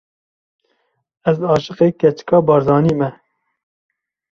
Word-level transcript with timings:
Ez 1.29 1.37
aşiqê 1.53 1.87
keçika 1.99 2.37
Barzanî 2.47 2.93
me! 2.99 3.09